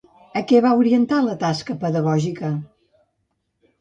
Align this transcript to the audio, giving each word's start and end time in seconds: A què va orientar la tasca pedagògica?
A 0.39 0.41
què 0.51 0.61
va 0.65 0.71
orientar 0.77 1.19
la 1.27 1.35
tasca 1.45 1.77
pedagògica? 1.85 2.51